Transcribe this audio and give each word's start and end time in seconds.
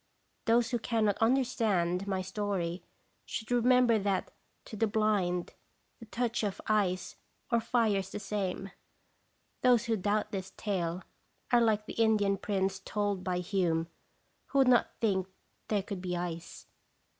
Those 0.45 0.71
who 0.71 0.79
cannot 0.79 1.19
un 1.21 1.35
derstand 1.37 2.07
my 2.07 2.23
story 2.23 2.83
should 3.23 3.51
remember 3.51 3.99
that 3.99 4.31
to 4.65 4.75
the 4.75 4.87
blind 4.87 5.53
the 5.99 6.07
touch 6.07 6.41
of 6.41 6.59
ice 6.65 7.17
or 7.51 7.59
fire 7.59 7.97
is 7.97 8.09
the 8.09 8.19
same. 8.19 8.71
Those 9.61 9.85
who 9.85 9.95
doubt 9.95 10.31
this 10.31 10.53
tale 10.57 11.03
are 11.51 11.61
like 11.61 11.85
the 11.85 11.93
Indian 12.01 12.37
prince 12.37 12.79
told 12.79 13.19
of 13.19 13.23
by 13.23 13.37
Hume, 13.41 13.89
who 14.47 14.57
would 14.57 14.67
not 14.67 14.99
think 14.99 15.27
thare 15.67 15.83
could 15.83 16.01
be 16.01 16.17
ice. 16.17 16.65